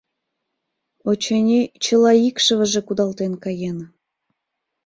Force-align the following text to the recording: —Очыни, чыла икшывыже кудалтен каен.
—Очыни, 1.09 1.61
чыла 1.83 2.13
икшывыже 2.27 2.81
кудалтен 2.87 3.33
каен. 3.43 3.77